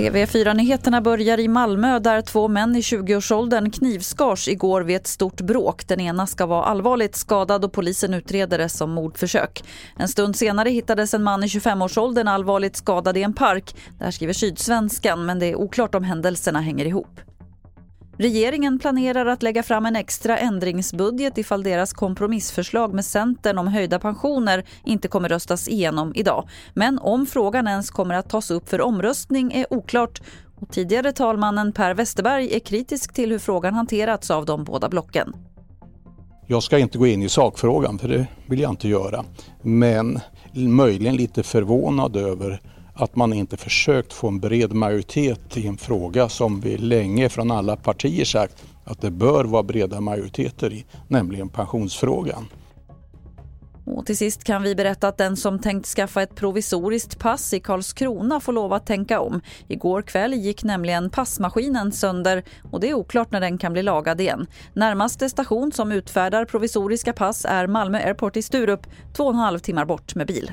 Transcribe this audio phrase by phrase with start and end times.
[0.00, 5.88] TV4-nyheterna börjar i Malmö där två män i 20-årsåldern knivskars igår vid ett stort bråk.
[5.88, 9.64] Den ena ska vara allvarligt skadad och polisen utreder det som mordförsök.
[9.96, 13.76] En stund senare hittades en man i 25-årsåldern allvarligt skadad i en park.
[13.98, 17.20] Det här skriver Sydsvenskan men det är oklart om händelserna hänger ihop.
[18.20, 23.98] Regeringen planerar att lägga fram en extra ändringsbudget ifall deras kompromissförslag med Centern om höjda
[23.98, 26.48] pensioner inte kommer röstas igenom idag.
[26.74, 30.22] Men om frågan ens kommer att tas upp för omröstning är oklart
[30.60, 35.32] och tidigare talmannen Per Westerberg är kritisk till hur frågan hanterats av de båda blocken.
[36.46, 39.24] Jag ska inte gå in i sakfrågan för det vill jag inte göra.
[39.62, 40.20] Men
[40.52, 42.60] möjligen lite förvånad över
[43.02, 47.50] att man inte försökt få en bred majoritet i en fråga som vi länge från
[47.50, 52.48] alla partier sagt att det bör vara breda majoriteter i, nämligen pensionsfrågan.
[53.86, 57.60] Och till sist kan vi berätta att den som tänkt skaffa ett provisoriskt pass i
[57.60, 59.40] Karlskrona får lov att tänka om.
[59.68, 64.20] Igår kväll gick nämligen passmaskinen sönder och det är oklart när den kan bli lagad
[64.20, 64.46] igen.
[64.74, 69.58] Närmaste station som utfärdar provisoriska pass är Malmö Airport i Sturup, två och en halv
[69.58, 70.52] timmar bort med bil.